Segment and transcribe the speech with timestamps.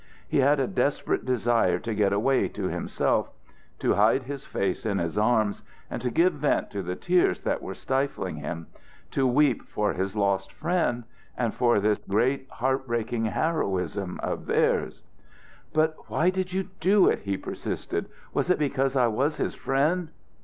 [0.27, 3.29] He had a desperate desire to get away to himself;
[3.77, 7.75] to hide his face in his arms, and give vent to the tears that were
[7.75, 8.65] stifling him;
[9.11, 11.03] to weep for his lost friend,
[11.37, 15.03] and for this great heartbreaking heroism of theirs.
[15.71, 18.07] "But why did you do it?" he persisted.
[18.33, 20.09] "Was it because I was his friend?"